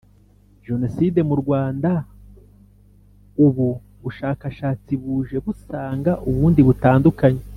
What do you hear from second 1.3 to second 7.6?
rwanda ubvu bushakashatsi buje busanga ubundi butandukanye